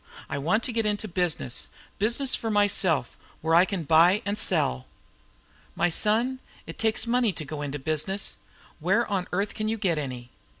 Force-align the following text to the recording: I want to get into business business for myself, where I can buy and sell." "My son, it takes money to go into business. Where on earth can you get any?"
I 0.27 0.39
want 0.39 0.63
to 0.63 0.73
get 0.73 0.87
into 0.87 1.07
business 1.07 1.69
business 1.99 2.33
for 2.33 2.49
myself, 2.49 3.15
where 3.41 3.53
I 3.53 3.65
can 3.65 3.83
buy 3.83 4.23
and 4.25 4.35
sell." 4.35 4.87
"My 5.75 5.91
son, 5.91 6.39
it 6.65 6.79
takes 6.79 7.05
money 7.05 7.31
to 7.33 7.45
go 7.45 7.61
into 7.61 7.77
business. 7.77 8.37
Where 8.79 9.05
on 9.05 9.27
earth 9.31 9.53
can 9.53 9.67
you 9.67 9.77
get 9.77 9.99
any?" 9.99 10.31